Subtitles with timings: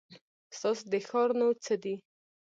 [0.57, 1.95] ستاسو د ښار نو څه دی؟